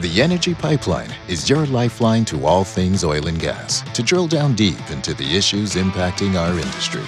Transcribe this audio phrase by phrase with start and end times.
[0.00, 4.54] The Energy Pipeline is your lifeline to all things oil and gas to drill down
[4.54, 7.02] deep into the issues impacting our industry.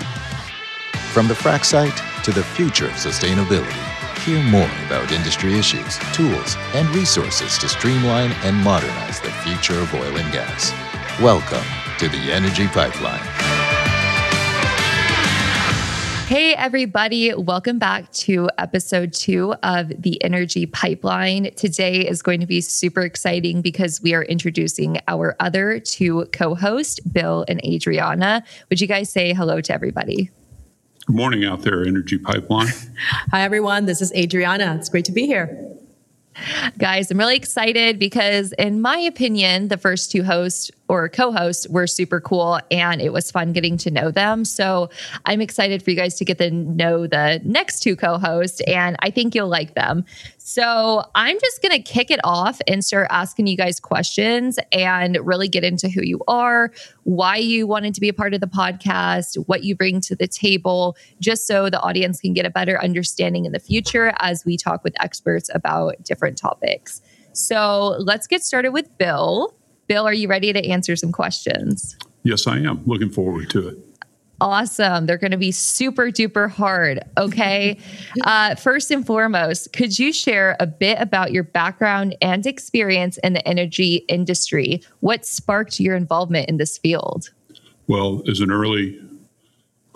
[1.12, 3.70] From the frac site to the future of sustainability,
[4.24, 9.94] hear more about industry issues, tools, and resources to streamline and modernize the future of
[9.94, 10.72] oil and gas.
[11.22, 11.66] Welcome
[11.98, 13.49] to the Energy Pipeline.
[16.30, 17.34] Hey, everybody.
[17.34, 21.52] Welcome back to episode two of the Energy Pipeline.
[21.56, 26.54] Today is going to be super exciting because we are introducing our other two co
[26.54, 28.44] hosts, Bill and Adriana.
[28.68, 30.30] Would you guys say hello to everybody?
[31.06, 32.68] Good morning out there, Energy Pipeline.
[33.32, 33.86] Hi, everyone.
[33.86, 34.76] This is Adriana.
[34.76, 35.68] It's great to be here.
[36.78, 41.86] Guys, I'm really excited because, in my opinion, the first two hosts or co-hosts were
[41.86, 44.44] super cool and it was fun getting to know them.
[44.44, 44.90] So
[45.24, 49.10] I'm excited for you guys to get to know the next two co-hosts and I
[49.10, 50.04] think you'll like them.
[50.38, 55.16] So I'm just going to kick it off and start asking you guys questions and
[55.22, 56.72] really get into who you are,
[57.04, 60.26] why you wanted to be a part of the podcast, what you bring to the
[60.26, 64.56] table, just so the audience can get a better understanding in the future as we
[64.56, 67.00] talk with experts about different topics.
[67.32, 69.54] So let's get started with Bill.
[69.90, 71.96] Bill, are you ready to answer some questions?
[72.22, 72.80] Yes, I am.
[72.86, 73.78] Looking forward to it.
[74.40, 75.06] Awesome.
[75.06, 77.00] They're going to be super duper hard.
[77.18, 77.76] Okay.
[78.22, 83.32] uh, first and foremost, could you share a bit about your background and experience in
[83.32, 84.80] the energy industry?
[85.00, 87.30] What sparked your involvement in this field?
[87.88, 88.96] Well, as an early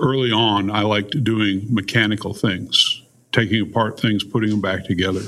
[0.01, 5.23] early on, I liked doing mechanical things, taking apart things, putting them back together.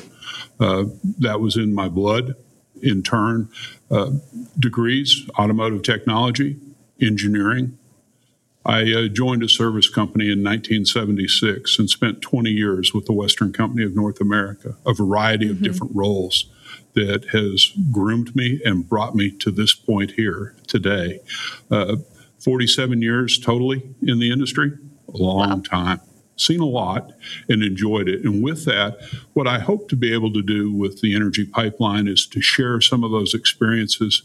[0.59, 0.87] Uh,
[1.21, 2.35] that was in my blood.
[2.83, 3.49] In turn,
[3.91, 4.11] uh,
[4.59, 6.57] degrees, automotive technology,
[7.01, 7.79] engineering.
[8.65, 13.53] I uh, joined a service company in 1976 and spent 20 years with the Western
[13.53, 15.65] Company of North America, a variety of mm-hmm.
[15.65, 16.47] different roles
[16.95, 21.21] that has groomed me and brought me to this point here today.
[21.71, 21.97] Uh,
[22.41, 24.73] 47 years totally in the industry,
[25.13, 25.63] a long wow.
[25.63, 26.01] time
[26.37, 27.13] seen a lot
[27.49, 28.25] and enjoyed it.
[28.25, 28.99] And with that,
[29.33, 32.81] what I hope to be able to do with the energy pipeline is to share
[32.81, 34.23] some of those experiences,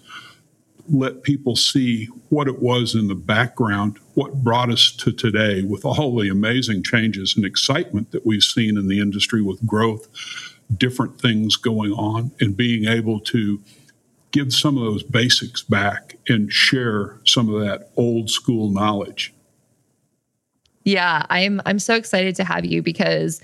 [0.90, 5.86] let people see what it was in the background, what brought us to today with
[5.86, 10.08] all the amazing changes and excitement that we've seen in the industry with growth,
[10.78, 13.62] different things going on, and being able to
[14.32, 19.34] give some of those basics back and share some of that old school knowledge
[20.84, 23.42] yeah, I'm I'm so excited to have you because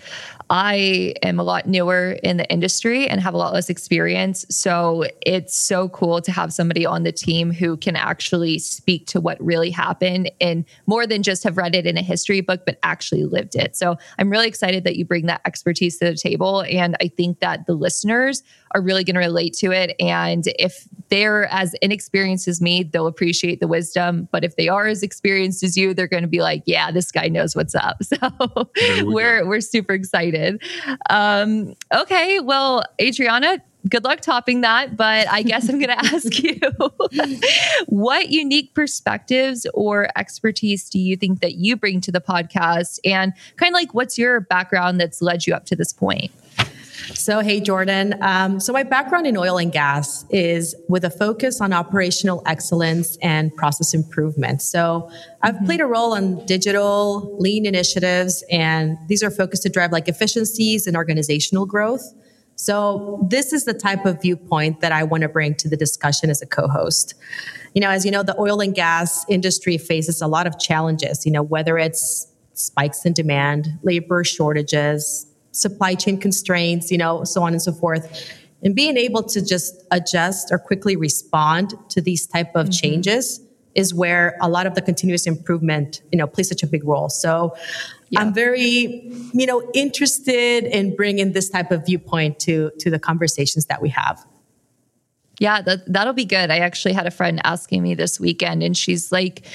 [0.49, 4.45] I am a lot newer in the industry and have a lot less experience.
[4.49, 9.19] So it's so cool to have somebody on the team who can actually speak to
[9.19, 12.79] what really happened and more than just have read it in a history book, but
[12.83, 13.75] actually lived it.
[13.75, 16.61] So I'm really excited that you bring that expertise to the table.
[16.61, 18.41] And I think that the listeners
[18.71, 19.95] are really going to relate to it.
[19.99, 24.27] And if they're as inexperienced as me, they'll appreciate the wisdom.
[24.31, 27.11] But if they are as experienced as you, they're going to be like, yeah, this
[27.11, 27.97] guy knows what's up.
[28.07, 30.36] So we we're, we're super excited.
[31.09, 32.39] Um, okay.
[32.39, 34.97] Well, Adriana, good luck topping that.
[34.97, 36.59] But I guess I'm going to ask you
[37.87, 42.99] what unique perspectives or expertise do you think that you bring to the podcast?
[43.05, 46.31] And kind of like, what's your background that's led you up to this point?
[47.13, 48.15] So, hey, Jordan.
[48.21, 53.17] Um, so, my background in oil and gas is with a focus on operational excellence
[53.21, 54.61] and process improvement.
[54.61, 55.09] So,
[55.41, 55.65] I've mm-hmm.
[55.65, 60.87] played a role in digital lean initiatives, and these are focused to drive like efficiencies
[60.87, 62.13] and organizational growth.
[62.55, 66.29] So, this is the type of viewpoint that I want to bring to the discussion
[66.29, 67.13] as a co host.
[67.73, 71.25] You know, as you know, the oil and gas industry faces a lot of challenges,
[71.25, 75.26] you know, whether it's spikes in demand, labor shortages,
[75.57, 78.33] supply chain constraints, you know, so on and so forth.
[78.63, 82.71] And being able to just adjust or quickly respond to these type of mm-hmm.
[82.71, 83.41] changes
[83.75, 87.09] is where a lot of the continuous improvement, you know, plays such a big role.
[87.09, 87.55] So
[88.09, 88.21] yeah.
[88.21, 93.67] I'm very, you know, interested in bringing this type of viewpoint to to the conversations
[93.67, 94.25] that we have.
[95.39, 96.49] Yeah, that that'll be good.
[96.49, 99.45] I actually had a friend asking me this weekend and she's like,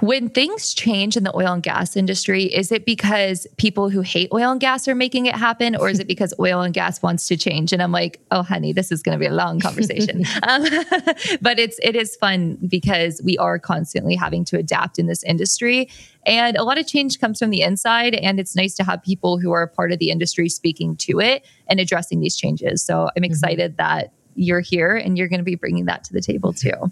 [0.00, 4.30] when things change in the oil and gas industry, is it because people who hate
[4.32, 7.28] oil and gas are making it happen or is it because oil and gas wants
[7.28, 7.72] to change?
[7.72, 10.24] And I'm like, oh honey, this is going to be a long conversation.
[10.42, 10.62] um,
[11.40, 15.88] but it's it is fun because we are constantly having to adapt in this industry
[16.26, 19.38] and a lot of change comes from the inside and it's nice to have people
[19.38, 22.82] who are a part of the industry speaking to it and addressing these changes.
[22.82, 23.24] So I'm mm-hmm.
[23.24, 23.82] excited mm-hmm.
[23.82, 26.90] that you're here and you're going to be bringing that to the table too.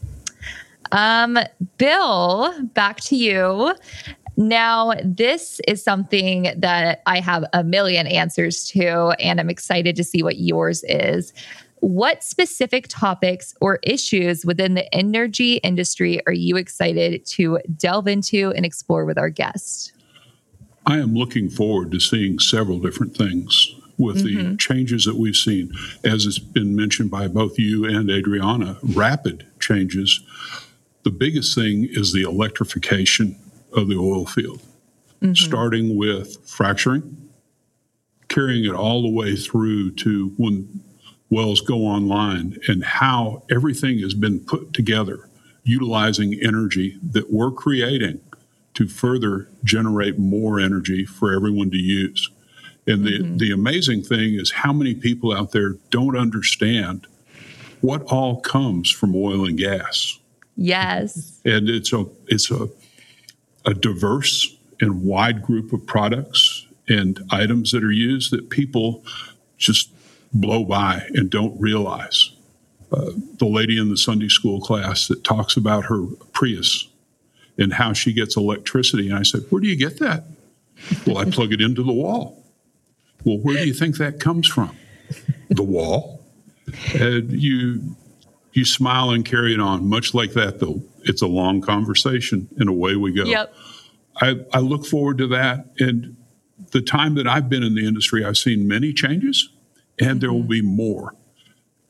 [0.92, 1.38] Um,
[1.78, 3.74] Bill, back to you.
[4.36, 10.04] Now, this is something that I have a million answers to, and I'm excited to
[10.04, 11.32] see what yours is.
[11.80, 18.52] What specific topics or issues within the energy industry are you excited to delve into
[18.52, 19.92] and explore with our guests?
[20.84, 24.52] I am looking forward to seeing several different things with mm-hmm.
[24.52, 25.72] the changes that we've seen.
[26.04, 30.20] As has been mentioned by both you and Adriana, rapid changes.
[31.02, 33.36] The biggest thing is the electrification
[33.72, 34.60] of the oil field,
[35.22, 35.34] mm-hmm.
[35.34, 37.30] starting with fracturing,
[38.28, 40.82] carrying it all the way through to when
[41.30, 45.28] wells go online, and how everything has been put together
[45.66, 48.20] utilizing energy that we're creating
[48.74, 52.30] to further generate more energy for everyone to use.
[52.86, 53.36] And the, mm-hmm.
[53.38, 57.06] the amazing thing is how many people out there don't understand
[57.80, 60.18] what all comes from oil and gas.
[60.56, 61.40] Yes.
[61.44, 62.68] And it's a it's a
[63.66, 69.04] a diverse and wide group of products and items that are used that people
[69.58, 69.90] just
[70.32, 72.30] blow by and don't realize.
[72.92, 76.88] Uh, the lady in the Sunday school class that talks about her Prius
[77.58, 79.08] and how she gets electricity.
[79.10, 80.24] And I said, Where do you get that?
[81.06, 82.42] well, I plug it into the wall.
[83.26, 84.74] Well, where do you think that comes from?
[85.50, 86.24] the wall.
[86.94, 87.96] And you
[88.52, 89.88] you smile and carry it on.
[89.88, 93.24] Much like that, though, it's a long conversation, and away we go.
[93.24, 93.54] Yep.
[94.20, 95.66] I, I look forward to that.
[95.78, 96.16] And
[96.72, 99.50] the time that I've been in the industry, I've seen many changes,
[100.00, 100.18] and mm-hmm.
[100.20, 100.48] there will mm-hmm.
[100.48, 101.14] be more.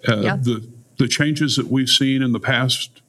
[0.06, 0.42] Uh, yep.
[0.42, 3.02] The the changes that we've seen in the past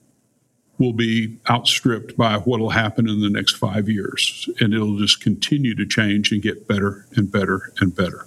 [0.79, 4.49] will be outstripped by what will happen in the next five years.
[4.59, 8.25] And it'll just continue to change and get better and better and better.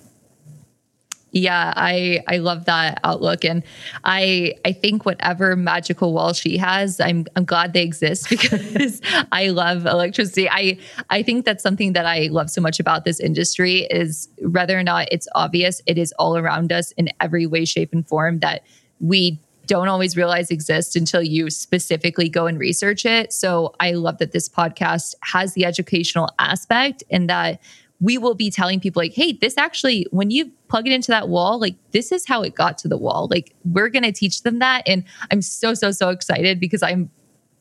[1.33, 3.63] Yeah, I I love that outlook, and
[4.03, 9.01] I I think whatever magical wall she has, I'm I'm glad they exist because
[9.31, 10.49] I love electricity.
[10.51, 14.77] I I think that's something that I love so much about this industry is whether
[14.77, 18.41] or not it's obvious, it is all around us in every way, shape, and form
[18.41, 18.65] that
[18.99, 19.39] we
[19.71, 23.33] don't always realize exist until you specifically go and research it.
[23.33, 27.63] So I love that this podcast has the educational aspect and that
[28.01, 31.29] we will be telling people like, hey, this actually, when you plug it into that
[31.29, 33.29] wall, like this is how it got to the wall.
[33.31, 34.83] Like we're going to teach them that.
[34.89, 37.09] And I'm so, so, so excited because I'm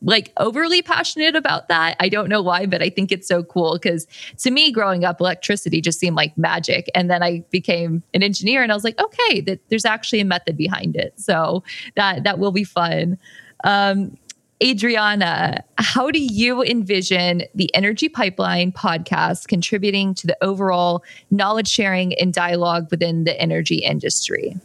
[0.02, 1.96] like overly passionate about that.
[2.00, 4.06] I don't know why, but I think it's so cool because
[4.38, 6.90] to me, growing up, electricity just seemed like magic.
[6.94, 10.24] And then I became an engineer, and I was like, okay, that there's actually a
[10.24, 11.18] method behind it.
[11.18, 11.62] So
[11.96, 13.18] that that will be fun.
[13.64, 14.16] Um,
[14.62, 22.12] Adriana, how do you envision the Energy Pipeline podcast contributing to the overall knowledge sharing
[22.18, 24.56] and dialogue within the energy industry?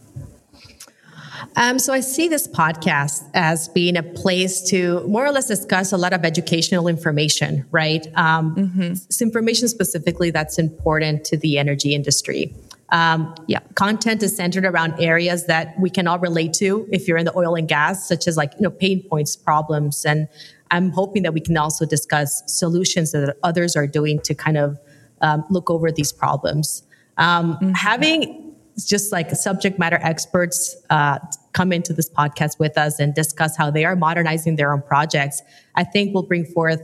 [1.55, 5.91] Um, so I see this podcast as being a place to more or less discuss
[5.91, 8.05] a lot of educational information, right?
[8.15, 8.81] Um, mm-hmm.
[8.81, 12.53] It's information specifically that's important to the energy industry.
[12.89, 17.17] Um, yeah, content is centered around areas that we can all relate to if you're
[17.17, 20.27] in the oil and gas, such as like you know pain points, problems, and
[20.71, 24.77] I'm hoping that we can also discuss solutions that others are doing to kind of
[25.21, 26.83] um, look over these problems.
[27.17, 27.71] Um, mm-hmm.
[27.71, 28.44] Having
[28.83, 31.19] just like subject matter experts uh,
[31.53, 35.41] come into this podcast with us and discuss how they are modernizing their own projects,
[35.75, 36.81] I think will bring forth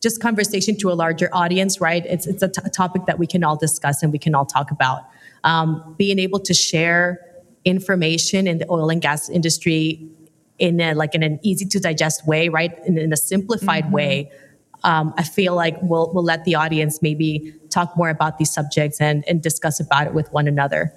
[0.00, 2.04] just conversation to a larger audience, right?
[2.06, 4.70] It's, it's a, t- topic that we can all discuss and we can all talk
[4.70, 5.02] about.
[5.44, 7.20] Um, being able to share
[7.64, 10.06] information in the oil and gas industry
[10.58, 12.78] in a, like in an easy to digest way, right?
[12.86, 13.94] In, in a simplified mm-hmm.
[13.94, 14.32] way.
[14.82, 19.00] Um, I feel like we'll, we'll let the audience maybe talk more about these subjects
[19.00, 20.92] and, and discuss about it with one another.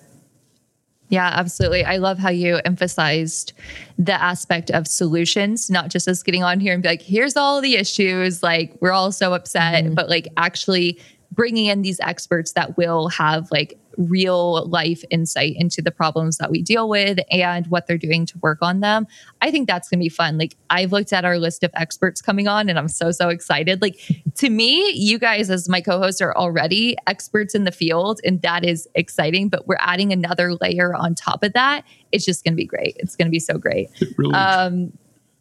[1.10, 1.86] Yeah, absolutely.
[1.86, 3.54] I love how you emphasized
[3.98, 7.62] the aspect of solutions, not just us getting on here and be like, here's all
[7.62, 8.44] the issues.
[8.44, 9.94] Like, we're all so upset, mm-hmm.
[9.94, 11.00] but like actually
[11.32, 16.52] bringing in these experts that will have like real life insight into the problems that
[16.52, 19.08] we deal with and what they're doing to work on them.
[19.42, 20.38] I think that's going to be fun.
[20.38, 23.82] Like I've looked at our list of experts coming on and I'm so so excited.
[23.82, 24.00] Like
[24.36, 28.64] to me, you guys as my co-hosts are already experts in the field and that
[28.64, 31.84] is exciting, but we're adding another layer on top of that.
[32.12, 32.96] It's just going to be great.
[33.00, 33.90] It's going to be so great.
[34.18, 34.94] Really um,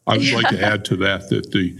[0.06, 0.36] I would yeah.
[0.36, 1.78] like to add to that that the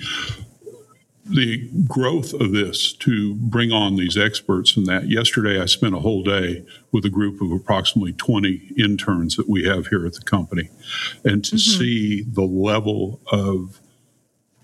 [1.29, 6.01] the growth of this to bring on these experts and that yesterday I spent a
[6.01, 10.21] whole day with a group of approximately 20 interns that we have here at the
[10.21, 10.71] company
[11.25, 11.81] and to mm-hmm.
[11.81, 13.81] see the level of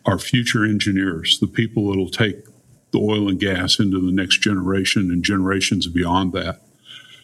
[0.07, 2.45] our future engineers, the people that'll take
[2.93, 6.61] the oil and gas into the next generation and generations beyond that.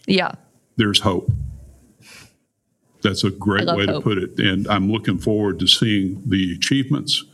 [0.06, 0.32] Yeah.
[0.76, 1.30] There's hope.
[3.02, 3.96] That's a great way hope.
[3.96, 4.38] to put it.
[4.38, 7.24] And I'm looking forward to seeing the achievements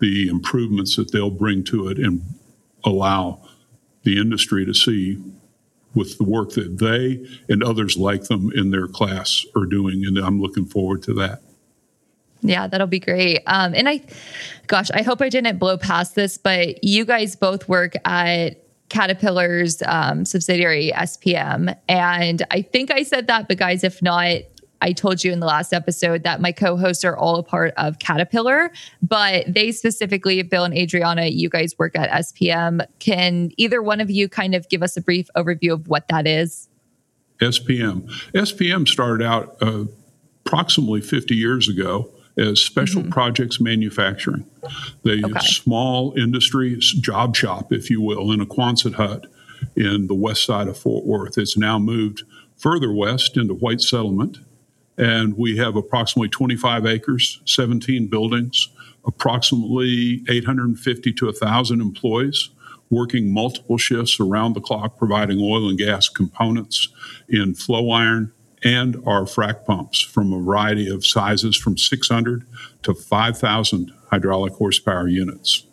[0.00, 2.22] the improvements that they'll bring to it and
[2.84, 3.40] allow
[4.02, 5.18] the industry to see
[5.94, 10.04] with the work that they and others like them in their class are doing.
[10.04, 11.42] And I'm looking forward to that.
[12.40, 13.42] Yeah, that'll be great.
[13.46, 14.00] Um, and I,
[14.68, 19.82] gosh, I hope I didn't blow past this, but you guys both work at Caterpillar's
[19.86, 21.76] um, subsidiary SPM.
[21.88, 24.36] And I think I said that, but guys, if not,
[24.80, 27.74] I told you in the last episode that my co hosts are all a part
[27.76, 28.70] of Caterpillar,
[29.02, 32.86] but they specifically, Bill and Adriana, you guys work at SPM.
[32.98, 36.26] Can either one of you kind of give us a brief overview of what that
[36.26, 36.68] is?
[37.40, 38.08] SPM.
[38.34, 39.84] SPM started out uh,
[40.44, 43.10] approximately 50 years ago as special mm-hmm.
[43.10, 44.46] projects manufacturing.
[45.02, 45.46] The okay.
[45.46, 49.26] small industry job shop, if you will, in a Quonset hut
[49.76, 51.36] in the west side of Fort Worth.
[51.36, 52.22] It's now moved
[52.56, 54.38] further west into White Settlement
[54.98, 58.68] and we have approximately 25 acres, 17 buildings,
[59.06, 62.50] approximately 850 to 1,000 employees
[62.90, 66.88] working multiple shifts around the clock, providing oil and gas components
[67.28, 68.32] in flow iron
[68.64, 72.44] and our frac pumps from a variety of sizes from 600
[72.82, 75.64] to 5,000 hydraulic horsepower units.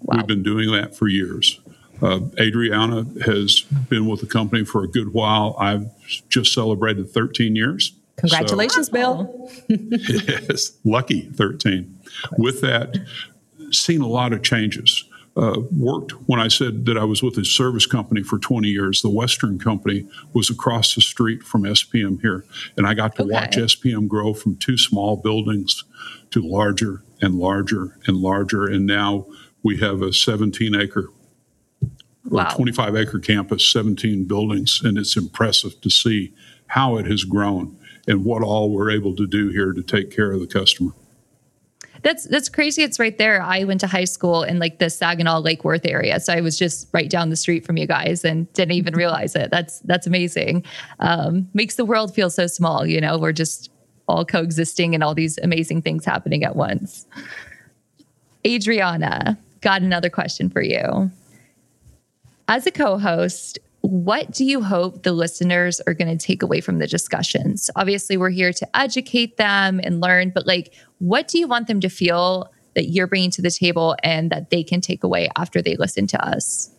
[0.00, 0.18] Wow.
[0.18, 1.60] We've been doing that for years.
[2.00, 5.56] Uh, Adriana has been with the company for a good while.
[5.58, 5.90] I've
[6.28, 7.97] just celebrated 13 years.
[8.18, 9.50] Congratulations, so, Bill.
[9.68, 11.98] yes, lucky 13.
[12.36, 12.98] With that,
[13.70, 15.04] seen a lot of changes.
[15.36, 19.02] Uh, worked when I said that I was with a service company for 20 years.
[19.02, 22.44] The Western company was across the street from SPM here.
[22.76, 23.32] And I got to okay.
[23.32, 25.84] watch SPM grow from two small buildings
[26.32, 28.64] to larger and larger and larger.
[28.64, 29.26] And now
[29.62, 31.08] we have a 17 acre
[32.24, 32.48] wow.
[32.48, 34.80] 25 acre campus, 17 buildings.
[34.82, 36.34] And it's impressive to see
[36.66, 37.77] how it has grown
[38.08, 40.92] and what all we're able to do here to take care of the customer.
[42.02, 42.82] That's that's crazy.
[42.82, 43.42] It's right there.
[43.42, 46.56] I went to high school in like the Saginaw Lake Worth area, so I was
[46.56, 49.50] just right down the street from you guys and didn't even realize it.
[49.50, 50.64] That's that's amazing.
[51.00, 52.86] Um, makes the world feel so small.
[52.86, 53.70] You know, we're just
[54.06, 57.06] all coexisting and all these amazing things happening at once.
[58.46, 61.10] Adriana, got another question for you.
[62.46, 66.78] As a co-host, what do you hope the listeners are going to take away from
[66.78, 67.70] the discussions?
[67.76, 71.80] Obviously, we're here to educate them and learn, but like, what do you want them
[71.80, 75.62] to feel that you're bringing to the table and that they can take away after
[75.62, 76.70] they listen to us?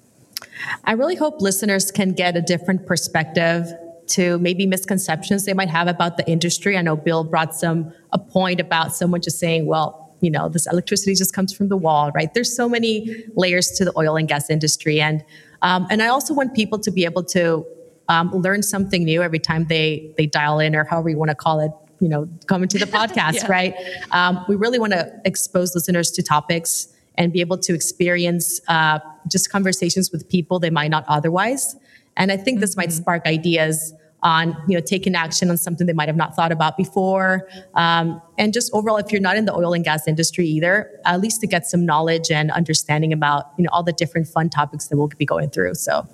[0.85, 3.67] I really hope listeners can get a different perspective
[4.07, 6.77] to maybe misconceptions they might have about the industry.
[6.77, 10.67] I know Bill brought some a point about someone just saying, well, you know, this
[10.67, 12.33] electricity just comes from the wall, right?
[12.33, 14.99] There's so many layers to the oil and gas industry.
[14.99, 15.23] And
[15.61, 17.65] um, and I also want people to be able to
[18.07, 21.35] um, learn something new every time they they dial in or however you want to
[21.35, 21.71] call it.
[21.99, 23.51] You know, come into the podcast, yeah.
[23.51, 23.75] right?
[24.11, 28.99] Um, we really want to expose listeners to topics and be able to experience uh,
[29.27, 31.75] just conversations with people they might not otherwise.
[32.15, 32.61] And I think mm-hmm.
[32.61, 33.01] this might mm-hmm.
[33.01, 36.77] spark ideas on you know taking action on something they might have not thought about
[36.77, 37.47] before.
[37.75, 41.21] Um, and just overall if you're not in the oil and gas industry either at
[41.21, 44.87] least to get some knowledge and understanding about you know all the different fun topics
[44.87, 45.75] that we'll be going through.
[45.75, 46.07] So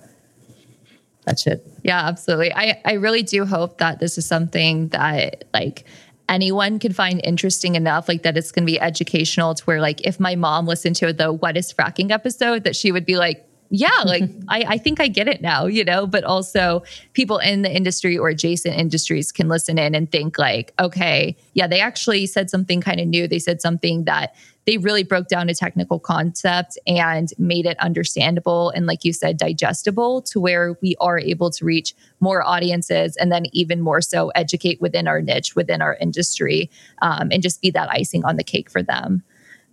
[1.25, 1.65] that's it.
[1.83, 2.53] Yeah absolutely.
[2.53, 5.85] I i really do hope that this is something that like
[6.29, 10.01] anyone can find interesting enough like that it's going to be educational to where like
[10.05, 13.47] if my mom listened to the what is fracking episode that she would be like
[13.69, 17.61] yeah, like I, I think I get it now, you know, but also people in
[17.61, 22.25] the industry or adjacent industries can listen in and think like, okay, yeah, they actually
[22.27, 23.27] said something kind of new.
[23.27, 28.71] They said something that they really broke down a technical concept and made it understandable
[28.71, 33.31] and like you said digestible to where we are able to reach more audiences and
[33.31, 36.69] then even more so educate within our niche within our industry
[37.01, 39.23] um, and just be that icing on the cake for them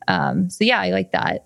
[0.08, 1.44] um, so yeah i like that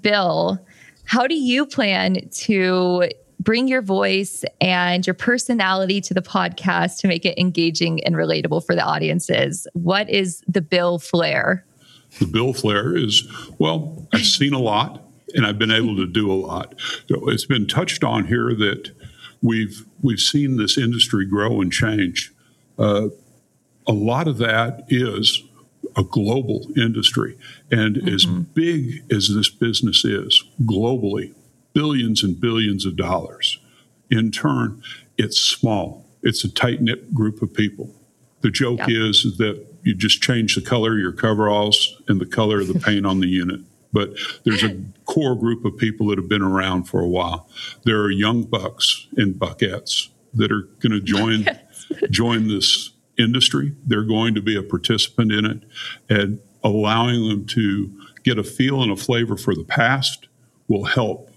[0.00, 0.58] bill
[1.04, 3.08] how do you plan to
[3.40, 8.64] bring your voice and your personality to the podcast to make it engaging and relatable
[8.64, 9.66] for the audiences?
[9.74, 11.64] What is the Bill Flair?
[12.18, 15.02] The Bill Flair is, well, I've seen a lot
[15.34, 16.74] and I've been able to do a lot.
[17.08, 18.92] So It's been touched on here that
[19.42, 22.32] we've we've seen this industry grow and change.
[22.78, 23.08] Uh,
[23.86, 25.42] a lot of that is
[25.96, 27.36] a global industry.
[27.70, 28.08] And mm-hmm.
[28.08, 31.34] as big as this business is globally,
[31.72, 33.58] billions and billions of dollars,
[34.10, 34.82] in turn,
[35.18, 36.06] it's small.
[36.22, 37.90] It's a tight knit group of people.
[38.40, 39.08] The joke yeah.
[39.08, 42.78] is that you just change the color of your coveralls and the color of the
[42.84, 43.60] paint on the unit.
[43.92, 44.10] But
[44.44, 47.48] there's a core group of people that have been around for a while.
[47.84, 51.46] There are young bucks and buckettes that are going to join
[52.10, 53.72] join this industry.
[53.86, 55.62] They're going to be a participant in it,
[56.08, 57.90] and allowing them to
[58.22, 60.28] get a feel and a flavor for the past
[60.68, 61.30] will help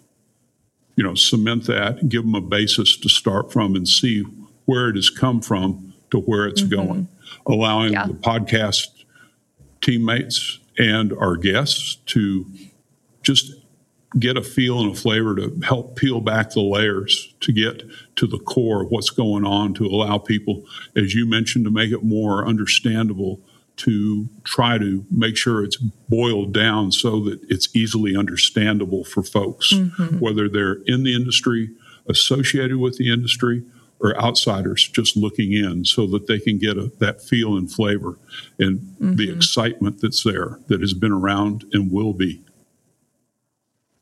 [0.97, 4.23] you know, cement that, give them a basis to start from and see
[4.65, 6.75] where it has come from to where it's mm-hmm.
[6.75, 7.07] going,
[7.45, 8.07] allowing yeah.
[8.07, 8.87] the podcast
[9.79, 12.45] teammates and our guests to
[13.21, 13.53] just
[14.17, 17.83] get a feel and a flavor to help peel back the layers to get
[18.15, 20.63] to the core of what's going on to allow people,
[20.95, 23.41] as you mentioned, to make it more understandable
[23.75, 25.77] to try to make sure it's
[26.09, 30.19] boiled down so that it's easily understandable for folks, mm-hmm.
[30.19, 31.69] whether they're in the industry,
[32.07, 33.63] associated with the industry,
[33.99, 38.17] or outsiders just looking in so that they can get a, that feel and flavor
[38.59, 39.15] and mm-hmm.
[39.15, 42.43] the excitement that's there that has been around and will be.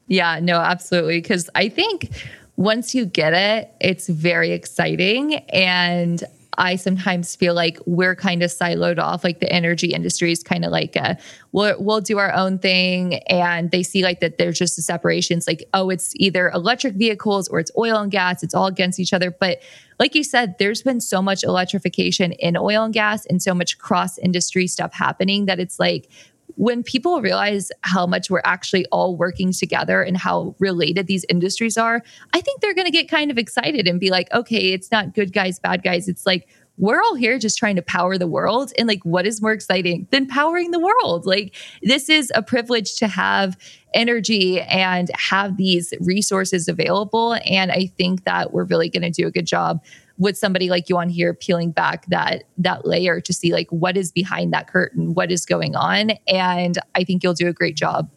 [0.07, 1.21] Yeah, no, absolutely.
[1.21, 2.09] Because I think
[2.57, 5.35] once you get it, it's very exciting.
[5.49, 6.23] And
[6.57, 9.25] I sometimes feel like we're kind of siloed off.
[9.25, 11.17] Like the energy industry is kind of like a,
[11.51, 13.15] we'll, we'll do our own thing.
[13.27, 15.37] And they see like that there's just a separation.
[15.37, 18.41] It's like, oh, it's either electric vehicles or it's oil and gas.
[18.41, 19.31] It's all against each other.
[19.31, 19.61] But
[19.99, 23.77] like you said, there's been so much electrification in oil and gas and so much
[23.77, 26.09] cross industry stuff happening that it's like,
[26.55, 31.77] when people realize how much we're actually all working together and how related these industries
[31.77, 32.01] are,
[32.33, 35.13] I think they're going to get kind of excited and be like, okay, it's not
[35.13, 36.07] good guys, bad guys.
[36.07, 36.47] It's like,
[36.77, 38.73] we're all here just trying to power the world.
[38.77, 41.25] And like, what is more exciting than powering the world?
[41.25, 43.57] Like, this is a privilege to have
[43.93, 47.37] energy and have these resources available.
[47.45, 49.83] And I think that we're really going to do a good job
[50.17, 53.97] with somebody like you on here peeling back that that layer to see like what
[53.97, 56.11] is behind that curtain what is going on.
[56.27, 58.09] And i think you'll do a great job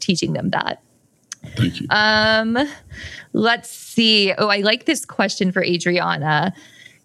[0.00, 0.82] teaching them that.
[1.56, 1.86] Thank you.
[1.90, 2.58] Um
[3.32, 4.32] let's see.
[4.38, 6.52] Oh i like this question for adriana.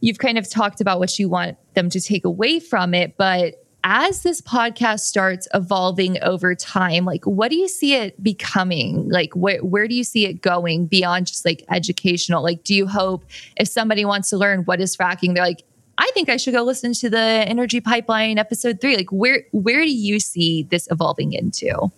[0.01, 3.55] You've kind of talked about what you want them to take away from it but
[3.83, 9.09] as this podcast starts evolving over time, like what do you see it becoming?
[9.09, 12.43] Like wh- where do you see it going beyond just like educational?
[12.43, 13.25] Like, do you hope
[13.57, 15.63] if somebody wants to learn what is fracking, they're like,
[15.97, 18.95] I think I should go listen to the energy pipeline episode three.
[18.95, 21.91] Like where where do you see this evolving into?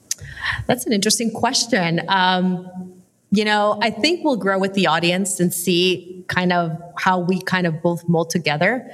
[0.67, 2.01] That's an interesting question.
[2.07, 2.69] Um,
[3.31, 7.41] you know, I think we'll grow with the audience and see kind of how we
[7.41, 8.91] kind of both mold together.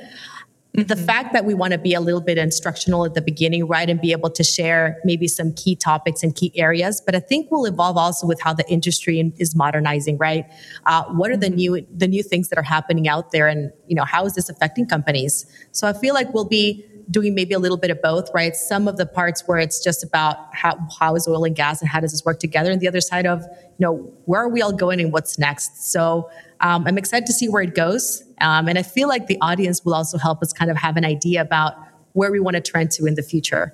[0.77, 1.05] The mm-hmm.
[1.05, 3.99] fact that we want to be a little bit instructional at the beginning, right, and
[3.99, 7.65] be able to share maybe some key topics and key areas, but I think we'll
[7.65, 10.45] evolve also with how the industry is modernizing, right?
[10.85, 11.55] Uh, what are the mm-hmm.
[11.55, 14.49] new the new things that are happening out there, and you know how is this
[14.49, 15.47] affecting companies?
[15.71, 18.55] So I feel like we'll be doing maybe a little bit of both, right?
[18.55, 21.89] Some of the parts where it's just about how, how is oil and gas and
[21.89, 24.61] how does this work together, and the other side of you know where are we
[24.61, 25.91] all going and what's next.
[25.91, 26.29] So
[26.61, 28.23] um, I'm excited to see where it goes.
[28.41, 31.05] Um, and I feel like the audience will also help us kind of have an
[31.05, 31.75] idea about
[32.13, 33.73] where we want to trend to in the future.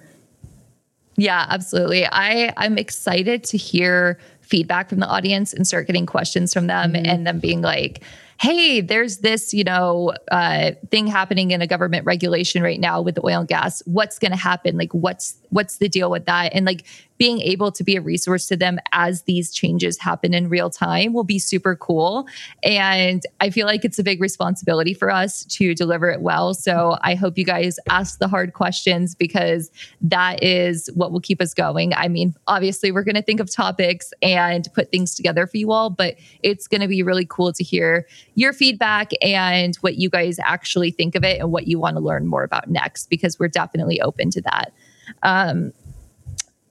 [1.15, 2.05] Yeah, absolutely.
[2.05, 6.93] I, I'm excited to hear feedback from the audience and start getting questions from them
[6.93, 7.05] mm-hmm.
[7.05, 8.03] and them being like,
[8.41, 13.15] hey, there's this, you know, uh, thing happening in a government regulation right now with
[13.15, 13.81] the oil and gas.
[13.85, 14.77] What's going to happen?
[14.77, 16.53] Like, what's what's the deal with that?
[16.53, 16.83] And like
[17.17, 21.13] being able to be a resource to them as these changes happen in real time
[21.13, 22.27] will be super cool.
[22.63, 26.53] And I feel like it's a big responsibility for us to deliver it well.
[26.53, 29.71] So I hope you guys ask the hard questions because
[30.01, 31.93] that is what will keep us going.
[31.93, 35.71] I mean, obviously, we're going to think of topics and put things together for you
[35.71, 40.09] all, but it's going to be really cool to hear your feedback and what you
[40.09, 43.39] guys actually think of it and what you want to learn more about next because
[43.39, 44.73] we're definitely open to that.
[45.21, 45.73] Um,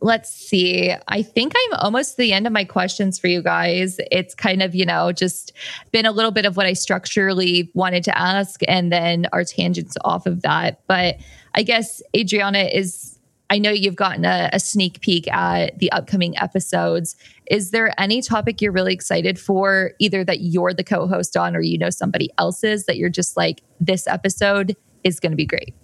[0.02, 0.92] let's see.
[1.08, 3.98] I think I'm almost to the end of my questions for you guys.
[4.10, 5.52] It's kind of, you know, just
[5.92, 9.96] been a little bit of what I structurally wanted to ask and then our tangents
[10.04, 10.80] off of that.
[10.88, 11.16] But
[11.54, 16.36] I guess, Adriana, is I know you've gotten a, a sneak peek at the upcoming
[16.38, 17.14] episodes.
[17.46, 21.54] Is there any topic you're really excited for, either that you're the co host on
[21.54, 25.46] or you know somebody else's that you're just like, this episode is going to be
[25.46, 25.74] great?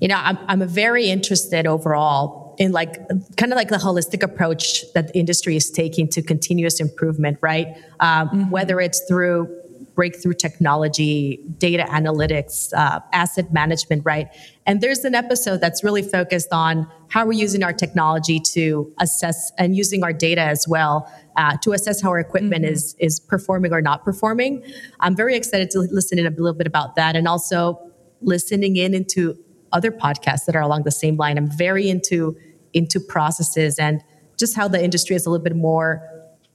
[0.00, 2.96] You know, I'm, I'm very interested overall in like
[3.36, 7.68] kind of like the holistic approach that the industry is taking to continuous improvement, right?
[8.00, 8.50] Um, mm-hmm.
[8.50, 9.62] Whether it's through
[9.94, 14.28] breakthrough technology, data analytics, uh, asset management, right?
[14.66, 19.52] And there's an episode that's really focused on how we're using our technology to assess
[19.58, 22.74] and using our data as well uh, to assess how our equipment mm-hmm.
[22.74, 24.62] is is performing or not performing.
[25.00, 27.78] I'm very excited to listen in a little bit about that, and also
[28.20, 29.36] listening in into
[29.74, 31.36] other podcasts that are along the same line.
[31.36, 32.36] I'm very into
[32.72, 34.02] into processes and
[34.38, 36.02] just how the industry is a little bit more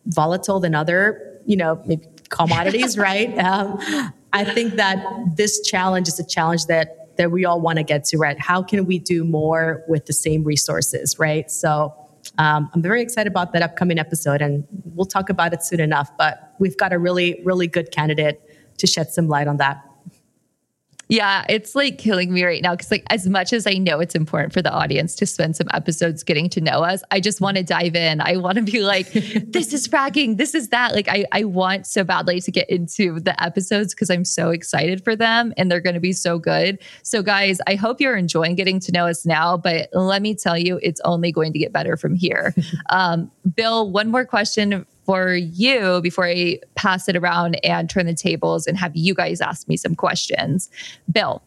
[0.08, 1.82] volatile than other, you know,
[2.30, 3.38] commodities, right?
[3.38, 3.80] Um,
[4.34, 5.06] I think that
[5.36, 8.40] this challenge is a challenge that that we all want to get to, right?
[8.40, 11.52] How can we do more with the same resources, right?
[11.52, 11.94] So
[12.38, 16.10] um, I'm very excited about that upcoming episode, and we'll talk about it soon enough.
[16.18, 18.42] But we've got a really, really good candidate
[18.78, 19.84] to shed some light on that.
[21.10, 24.14] Yeah, it's like killing me right now because, like, as much as I know it's
[24.14, 27.58] important for the audience to spend some episodes getting to know us, I just want
[27.58, 28.22] to dive in.
[28.22, 30.94] I want to be like, this is fracking, this is that.
[30.94, 35.04] Like, I, I want so badly to get into the episodes because I'm so excited
[35.04, 36.78] for them and they're going to be so good.
[37.02, 40.60] So, guys, I hope you're enjoying getting to know us now, but let me tell
[40.60, 42.54] you, it's only going to get better from here.
[42.92, 48.14] um, Bill, one more question for you before I pass it around and turn the
[48.14, 50.70] tables and have you guys ask me some questions.
[51.12, 51.42] Bill,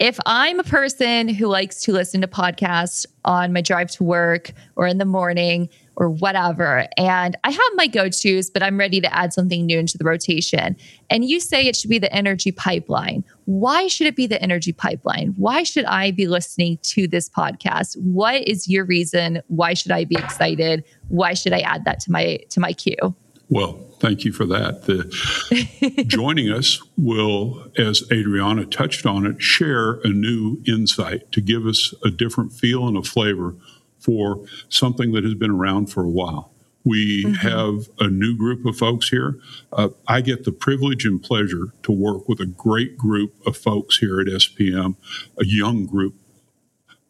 [0.00, 4.54] if I'm a person who likes to listen to podcasts on my drive to work
[4.74, 6.86] or in the morning or whatever.
[6.96, 10.04] And I have my go tos, but I'm ready to add something new into the
[10.04, 10.76] rotation.
[11.10, 13.24] And you say it should be the energy pipeline.
[13.44, 15.34] Why should it be the energy pipeline?
[15.36, 17.96] Why should I be listening to this podcast?
[17.98, 19.42] What is your reason?
[19.48, 20.84] Why should I be excited?
[21.08, 23.14] Why should I add that to my to my queue?
[23.48, 24.84] Well, thank you for that.
[24.86, 31.66] The, joining us will, as Adriana touched on it, share a new insight to give
[31.66, 33.54] us a different feel and a flavor
[34.02, 36.52] for something that has been around for a while.
[36.84, 37.34] We mm-hmm.
[37.34, 39.38] have a new group of folks here.
[39.72, 43.98] Uh, I get the privilege and pleasure to work with a great group of folks
[43.98, 44.96] here at SPM,
[45.38, 46.14] a young group,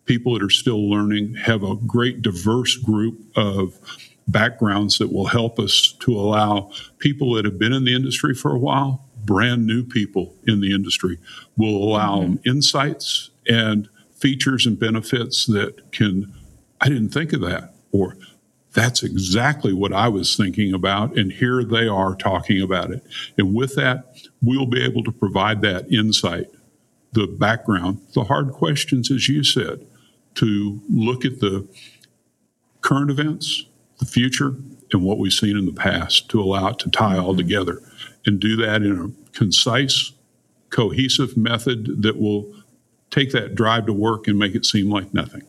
[0.05, 3.79] people that are still learning, have a great diverse group of
[4.29, 8.55] backgrounds that will help us to allow people that have been in the industry for
[8.55, 11.19] a while, brand new people in the industry,
[11.57, 12.49] will allow mm-hmm.
[12.49, 16.33] insights and features and benefits that can
[16.83, 17.73] I didn't think of that.
[17.93, 18.17] Or
[18.73, 21.17] that's exactly what I was thinking about.
[21.17, 23.03] And here they are talking about it.
[23.39, 26.47] And with that, we'll be able to provide that insight,
[27.13, 29.87] the background, the hard questions, as you said,
[30.35, 31.69] to look at the
[32.81, 33.67] current events,
[33.99, 34.57] the future,
[34.93, 37.81] and what we've seen in the past to allow it to tie all together
[38.27, 40.13] and do that in a concise,
[40.71, 42.53] cohesive method that will
[43.11, 45.43] take that drive to work and make it seem like nothing.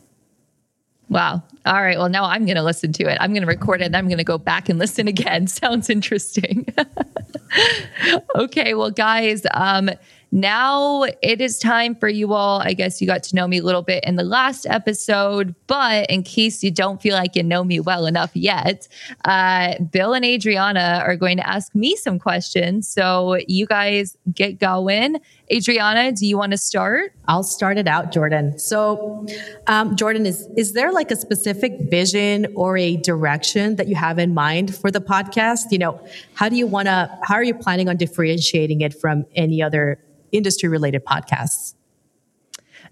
[1.14, 1.44] Wow.
[1.64, 1.96] All right.
[1.96, 3.16] Well, now I'm going to listen to it.
[3.20, 5.46] I'm going to record it and I'm going to go back and listen again.
[5.46, 6.66] Sounds interesting.
[8.34, 8.74] okay.
[8.74, 9.90] Well, guys, um,
[10.32, 12.60] now it is time for you all.
[12.60, 16.10] I guess you got to know me a little bit in the last episode, but
[16.10, 18.88] in case you don't feel like you know me well enough yet,
[19.24, 22.88] uh, Bill and Adriana are going to ask me some questions.
[22.88, 25.20] So you guys get going.
[25.52, 27.12] Adriana, do you want to start?
[27.28, 28.58] I'll start it out, Jordan.
[28.58, 29.26] So,
[29.66, 34.18] um, Jordan, is is there like a specific vision or a direction that you have
[34.18, 35.70] in mind for the podcast?
[35.70, 36.00] You know,
[36.32, 37.10] how do you want to?
[37.24, 39.98] How are you planning on differentiating it from any other
[40.32, 41.74] industry related podcasts?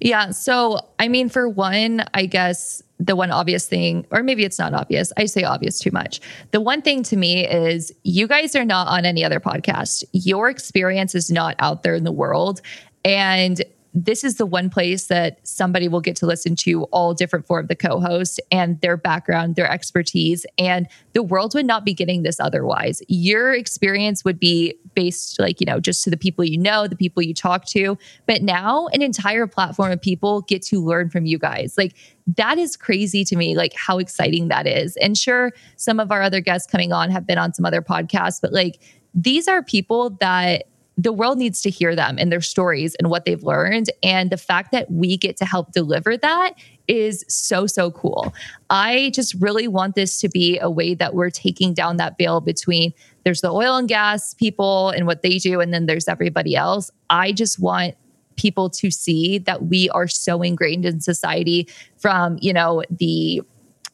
[0.01, 0.31] Yeah.
[0.31, 4.75] So, I mean, for one, I guess the one obvious thing, or maybe it's not
[4.75, 6.21] obvious, I say obvious too much.
[6.53, 10.05] The one thing to me is you guys are not on any other podcast.
[10.13, 12.61] Your experience is not out there in the world.
[13.05, 13.63] And
[13.95, 17.65] this is the one place that somebody will get to listen to all different form
[17.65, 22.23] of the co-host and their background, their expertise, and the world would not be getting
[22.23, 23.03] this otherwise.
[23.09, 26.97] Your experience would be based like, you know, just to the people you know, the
[26.97, 31.27] people you talk to, but now an entire platform of people get to learn from
[31.27, 31.75] you guys.
[31.77, 31.95] Like
[32.37, 34.97] that is crazy to me, like how exciting that is.
[34.97, 38.41] And sure, some of our other guests coming on have been on some other podcasts,
[38.41, 38.81] but like
[39.15, 40.65] these are people that
[40.99, 43.91] the world needs to hear them and their stories and what they've learned.
[44.03, 46.55] And the fact that we get to help deliver that
[46.89, 48.35] is so, so cool.
[48.69, 52.41] I just really want this to be a way that we're taking down that veil
[52.41, 52.93] between
[53.25, 56.91] there's the oil and gas people and what they do, and then there's everybody else.
[57.09, 57.95] I just want
[58.37, 63.43] people to see that we are so ingrained in society from, you know, the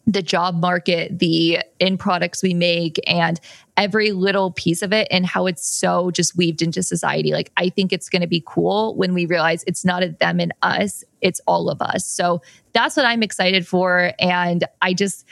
[0.09, 3.39] the job market, the end products we make, and
[3.77, 7.33] every little piece of it, and how it's so just weaved into society.
[7.33, 10.41] Like, I think it's going to be cool when we realize it's not a them
[10.41, 12.07] and us, it's all of us.
[12.07, 12.41] So
[12.73, 14.13] that's what I'm excited for.
[14.19, 15.27] And I just,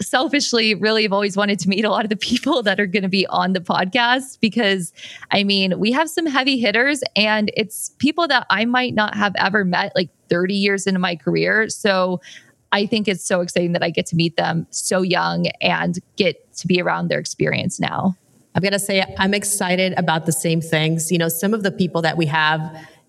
[0.00, 3.02] selfishly really have always wanted to meet a lot of the people that are going
[3.02, 4.92] to be on the podcast because
[5.32, 9.34] I mean, we have some heavy hitters and it's people that I might not have
[9.36, 11.68] ever met like 30 years into my career.
[11.68, 12.20] So
[12.72, 16.52] I think it's so exciting that I get to meet them so young and get
[16.56, 18.16] to be around their experience now.
[18.54, 21.10] I'm going to say I'm excited about the same things.
[21.12, 22.60] You know, some of the people that we have,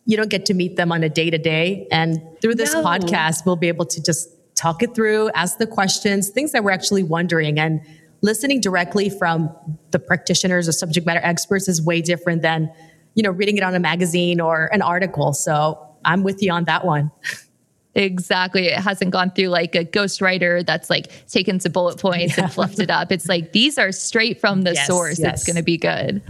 [0.05, 1.87] you don't get to meet them on a day to day.
[1.91, 2.83] And through this no.
[2.83, 6.71] podcast, we'll be able to just talk it through, ask the questions, things that we're
[6.71, 7.59] actually wondering.
[7.59, 7.81] And
[8.21, 9.49] listening directly from
[9.91, 12.71] the practitioners or subject matter experts is way different than,
[13.15, 15.33] you know, reading it on a magazine or an article.
[15.33, 17.11] So I'm with you on that one.
[17.95, 18.67] Exactly.
[18.67, 22.43] It hasn't gone through like a ghostwriter that's like taken some bullet points yeah.
[22.43, 23.11] and fluffed it up.
[23.11, 25.19] It's like these are straight from the yes, source.
[25.19, 25.39] Yes.
[25.39, 26.21] It's going to be good.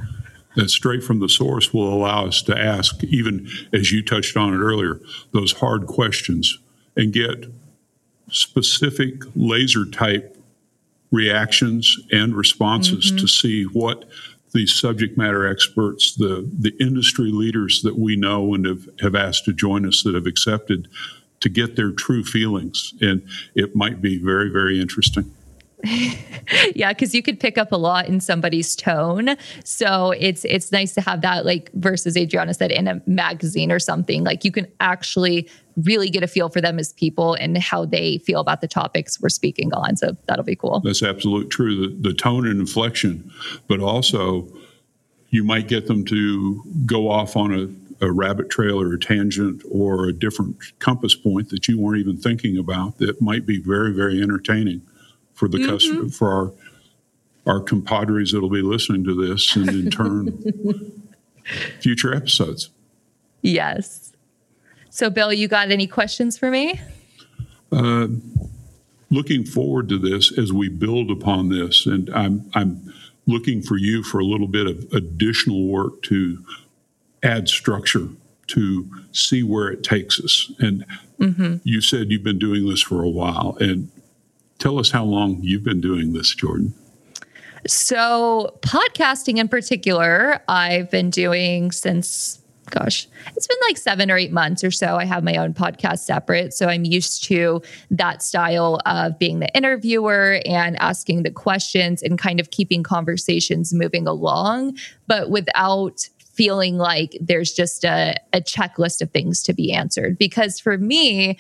[0.56, 4.54] That straight from the source will allow us to ask, even as you touched on
[4.54, 5.00] it earlier,
[5.32, 6.58] those hard questions
[6.96, 7.46] and get
[8.30, 10.38] specific laser type
[11.12, 13.18] reactions and responses mm-hmm.
[13.18, 14.06] to see what
[14.54, 19.46] the subject matter experts, the, the industry leaders that we know and have, have asked
[19.46, 20.88] to join us that have accepted
[21.42, 22.94] to get their true feelings.
[23.02, 25.34] And it might be very, very interesting.
[26.76, 29.38] yeah, because you could pick up a lot in somebody's tone.
[29.64, 33.80] So it's it's nice to have that, like versus Adriana said in a magazine or
[33.80, 34.26] something.
[34.26, 38.18] Like you can actually really get a feel for them as people and how they
[38.18, 39.96] feel about the topics we're speaking on.
[39.96, 40.82] So that'll be cool.
[40.82, 41.88] That's absolutely true.
[41.88, 43.32] The, the tone and inflection,
[43.70, 44.50] but also
[45.30, 47.68] you might get them to go off on a,
[48.02, 52.18] a rabbit trail or a tangent or a different compass point that you weren't even
[52.18, 54.82] thinking about that might be very, very entertaining
[55.34, 55.70] for the mm-hmm.
[55.70, 56.54] customer for our
[57.46, 60.72] our compadres that'll be listening to this and in turn
[61.80, 62.70] future episodes.
[63.42, 64.14] Yes.
[64.90, 66.80] So Bill, you got any questions for me?
[67.72, 68.08] Uh,
[69.10, 72.94] looking forward to this as we build upon this, and I'm I'm
[73.26, 76.44] looking for you for a little bit of additional work to
[77.24, 78.08] add structure
[78.48, 80.52] to see where it takes us.
[80.60, 80.86] And
[81.20, 81.58] mm-hmm.
[81.64, 83.92] you said you've been doing this for a while, and
[84.60, 86.74] Tell us how long you've been doing this, Jordan.
[87.66, 94.32] So, podcasting in particular, I've been doing since, gosh, it's been like seven or eight
[94.32, 94.98] months or so.
[94.98, 96.54] I have my own podcast separate.
[96.54, 102.20] So, I'm used to that style of being the interviewer and asking the questions and
[102.20, 104.78] kind of keeping conversations moving along,
[105.08, 106.02] but without
[106.40, 110.18] feeling like there's just a, a checklist of things to be answered.
[110.18, 111.38] Because for me,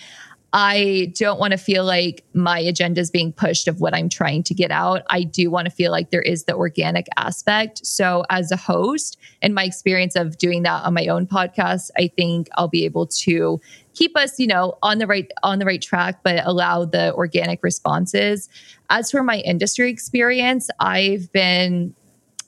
[0.51, 4.43] I don't want to feel like my agenda is being pushed of what I'm trying
[4.43, 5.03] to get out.
[5.09, 7.85] I do want to feel like there is the organic aspect.
[7.85, 12.11] So, as a host, and my experience of doing that on my own podcast, I
[12.17, 13.61] think I'll be able to
[13.93, 17.63] keep us, you know, on the right on the right track, but allow the organic
[17.63, 18.49] responses.
[18.89, 21.95] As for my industry experience, I've been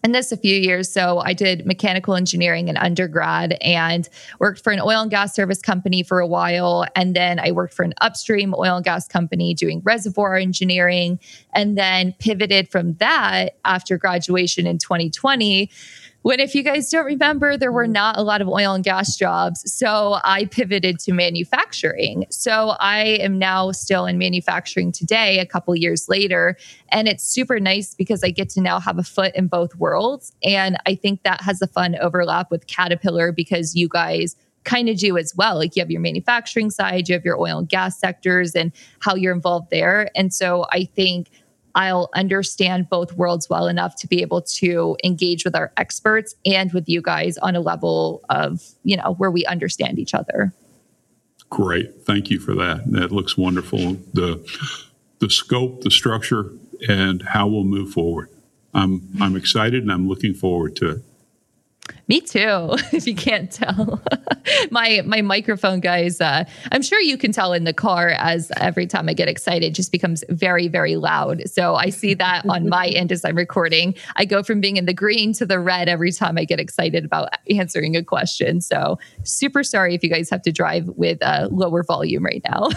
[0.03, 0.91] in this a few years.
[0.91, 4.07] So I did mechanical engineering in undergrad and
[4.39, 6.85] worked for an oil and gas service company for a while.
[6.95, 11.19] And then I worked for an upstream oil and gas company doing reservoir engineering.
[11.53, 15.69] And then pivoted from that after graduation in 2020
[16.23, 17.93] when if you guys don't remember there were mm-hmm.
[17.93, 23.01] not a lot of oil and gas jobs so i pivoted to manufacturing so i
[23.03, 26.57] am now still in manufacturing today a couple years later
[26.89, 30.31] and it's super nice because i get to now have a foot in both worlds
[30.43, 34.97] and i think that has a fun overlap with caterpillar because you guys kind of
[34.97, 35.55] do as well.
[35.55, 39.15] Like you have your manufacturing side, you have your oil and gas sectors and how
[39.15, 40.09] you're involved there.
[40.15, 41.29] And so I think
[41.75, 46.71] I'll understand both worlds well enough to be able to engage with our experts and
[46.73, 50.53] with you guys on a level of, you know, where we understand each other.
[51.49, 52.03] Great.
[52.03, 52.89] Thank you for that.
[52.91, 53.97] That looks wonderful.
[54.13, 54.39] The
[55.19, 56.51] the scope, the structure,
[56.87, 58.29] and how we'll move forward.
[58.73, 61.01] I'm I'm excited and I'm looking forward to it.
[62.11, 62.39] Me too,
[62.91, 64.01] if you can't tell.
[64.69, 68.85] my my microphone guys, uh, I'm sure you can tell in the car as every
[68.85, 71.49] time I get excited it just becomes very, very loud.
[71.49, 73.95] So I see that on my end as I'm recording.
[74.17, 77.05] I go from being in the green to the red every time I get excited
[77.05, 78.59] about answering a question.
[78.59, 82.71] So super sorry if you guys have to drive with a lower volume right now.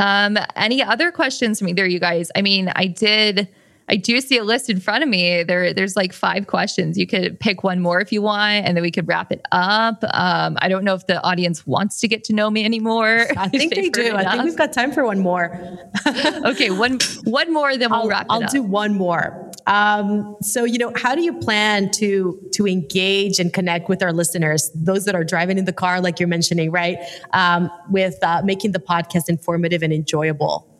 [0.00, 2.32] um, any other questions from either you guys?
[2.34, 3.48] I mean, I did
[3.88, 5.42] I do see a list in front of me.
[5.42, 6.96] There, there's like five questions.
[6.96, 10.02] You could pick one more if you want, and then we could wrap it up.
[10.04, 13.26] Um, I don't know if the audience wants to get to know me anymore.
[13.36, 14.14] I think they do.
[14.14, 15.58] I think we've got time for one more.
[16.06, 18.26] okay, one one more, then we'll I'll, wrap.
[18.30, 19.50] I'll do one more.
[19.66, 24.12] Um, so, you know, how do you plan to to engage and connect with our
[24.12, 26.98] listeners, those that are driving in the car, like you're mentioning, right?
[27.32, 30.71] Um, with uh, making the podcast informative and enjoyable.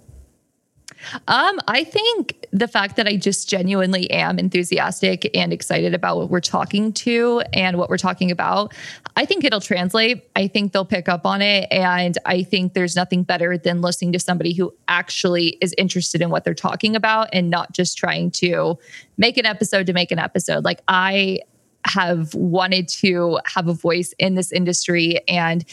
[1.28, 6.30] Um, I think the fact that I just genuinely am enthusiastic and excited about what
[6.30, 8.74] we're talking to and what we're talking about,
[9.16, 10.28] I think it'll translate.
[10.36, 11.66] I think they'll pick up on it.
[11.70, 16.30] And I think there's nothing better than listening to somebody who actually is interested in
[16.30, 18.78] what they're talking about and not just trying to
[19.16, 20.64] make an episode to make an episode.
[20.64, 21.40] Like, I
[21.84, 25.64] have wanted to have a voice in this industry and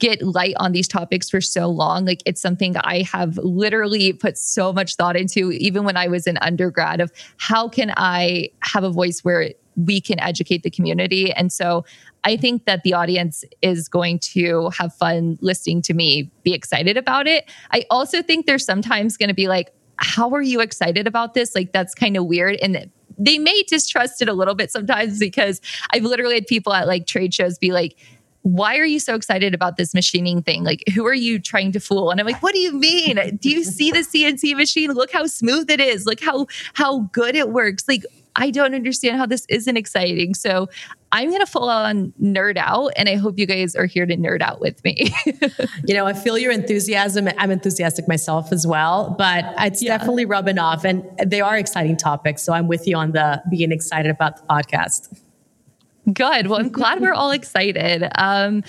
[0.00, 2.04] get light on these topics for so long.
[2.04, 6.26] Like it's something I have literally put so much thought into, even when I was
[6.26, 11.32] in undergrad, of how can I have a voice where we can educate the community.
[11.32, 11.84] And so
[12.24, 16.96] I think that the audience is going to have fun listening to me be excited
[16.96, 17.50] about it.
[17.70, 21.54] I also think they're sometimes going to be like, how are you excited about this?
[21.54, 22.56] Like, that's kind of weird.
[22.62, 25.60] And they may distrust it a little bit sometimes because
[25.92, 27.96] I've literally had people at like trade shows be like,
[28.42, 30.64] why are you so excited about this machining thing?
[30.64, 32.10] Like, who are you trying to fool?
[32.10, 33.38] And I'm like, what do you mean?
[33.40, 34.92] Do you see the CNC machine?
[34.92, 36.06] Look how smooth it is.
[36.06, 37.84] Look how how good it works.
[37.86, 38.04] Like,
[38.36, 40.34] I don't understand how this isn't exciting.
[40.34, 40.68] So
[41.12, 44.16] I'm going to full on nerd out, and I hope you guys are here to
[44.16, 45.12] nerd out with me.
[45.84, 47.28] you know, I feel your enthusiasm.
[47.36, 49.98] I'm enthusiastic myself as well, but it's yeah.
[49.98, 52.42] definitely rubbing off, and they are exciting topics.
[52.42, 55.20] So I'm with you on the being excited about the podcast.
[56.12, 56.46] Good.
[56.46, 58.08] Well, I'm glad we're all excited.
[58.16, 58.64] Um,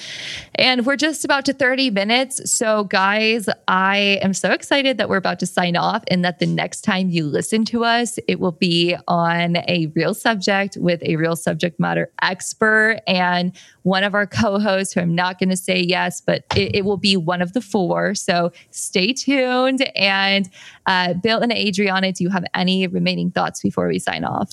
[0.56, 2.52] and we're just about to 30 minutes.
[2.52, 6.46] So, guys, I am so excited that we're about to sign off and that the
[6.46, 11.16] next time you listen to us, it will be on a real subject with a
[11.16, 15.58] real subject matter expert and one of our co hosts, who I'm not going to
[15.58, 18.14] say yes, but it, it, will be one of the four.
[18.14, 19.90] So, stay tuned.
[19.96, 20.50] And
[20.86, 24.52] uh, Bill and Adriana, do you have any remaining thoughts before we sign off?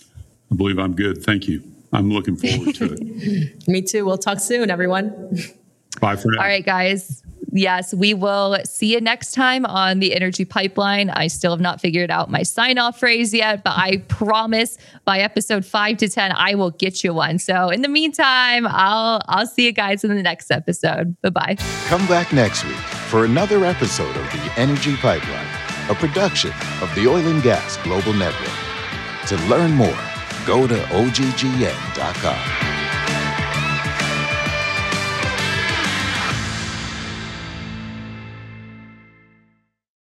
[0.53, 1.25] I believe I'm good.
[1.25, 1.63] Thank you.
[1.93, 3.59] I'm looking forward to it.
[3.69, 4.05] Me too.
[4.05, 5.37] We'll talk soon, everyone.
[6.01, 6.43] Bye for now.
[6.43, 7.23] All right, guys.
[7.51, 11.09] Yes, we will see you next time on the Energy Pipeline.
[11.09, 15.21] I still have not figured out my sign off phrase yet, but I promise by
[15.21, 17.39] episode five to 10, I will get you one.
[17.39, 21.17] So in the meantime, I'll, I'll see you guys in the next episode.
[21.23, 21.57] Bye bye.
[21.87, 25.47] Come back next week for another episode of the Energy Pipeline,
[25.89, 28.53] a production of the Oil and Gas Global Network.
[29.29, 29.99] To learn more,
[30.49, 32.78] go to oggn.com.